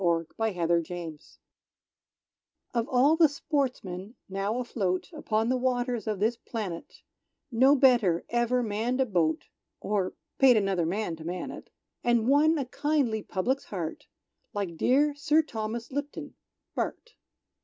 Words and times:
Sir 0.01 0.23
Thomas 0.35 0.57
Lipton 0.67 1.19
Of 2.73 2.89
all 2.89 3.15
the 3.15 3.29
sportsmen 3.29 4.15
now 4.27 4.57
afloat 4.57 5.13
Upon 5.13 5.47
the 5.49 5.57
waters 5.57 6.07
of 6.07 6.19
this 6.19 6.37
planet, 6.37 7.03
No 7.51 7.75
better 7.75 8.25
ever 8.31 8.63
manned 8.63 8.99
a 8.99 9.05
boat, 9.05 9.49
(Or 9.79 10.13
paid 10.39 10.57
another 10.57 10.87
man 10.87 11.17
to 11.17 11.23
man 11.23 11.51
it,) 11.51 11.69
And 12.03 12.27
won 12.27 12.57
a 12.57 12.65
kindly 12.65 13.21
public's 13.21 13.65
heart 13.65 14.07
Like 14.55 14.75
dear 14.75 15.13
Sir 15.13 15.43
Thomas 15.43 15.91
Lipton, 15.91 16.33
Bart. 16.73 17.13